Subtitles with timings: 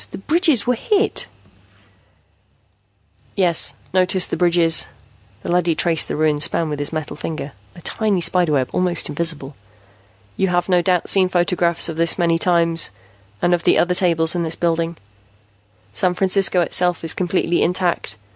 [0.09, 1.27] The bridges were hit"
[3.45, 4.87] "Yes, notice the bridges."
[5.43, 9.09] The leady traced the ruined span with his metal finger, a tiny spider web, almost
[9.09, 9.55] invisible.
[10.37, 12.89] "You have no doubt seen photographs of this many times,
[13.43, 14.97] and of the other tables in this building.
[15.93, 18.15] "San Francisco itself is completely intact.